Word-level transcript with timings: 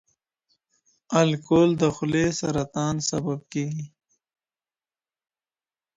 الکول 1.21 1.69
د 1.81 1.83
خولې 1.95 2.25
سرطان 2.39 2.95
سبب 3.09 3.39
کېږي. 3.53 3.85